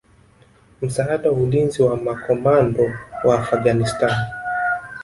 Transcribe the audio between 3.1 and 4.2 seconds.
wa Afghanistan